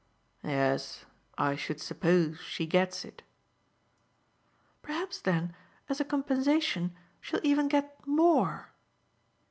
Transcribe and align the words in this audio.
"Yes, 0.43 1.05
I 1.37 1.55
should 1.55 1.79
suppose 1.79 2.39
she 2.39 2.65
gets 2.65 3.05
it." 3.05 3.21
"Perhaps 4.81 5.21
then, 5.21 5.53
as 5.89 5.99
a 6.01 6.05
compensation, 6.05 6.95
she'll 7.21 7.39
even 7.43 7.67
get 7.67 8.07
MORE 8.07 8.71